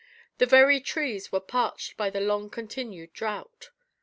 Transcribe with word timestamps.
The 0.39 0.47
very 0.47 0.79
trees 0.79 1.31
were 1.31 1.39
parched 1.39 1.95
by 1.95 2.09
the 2.09 2.21
long 2.21 2.49
continued 2.49 3.13
drought. 3.13 3.69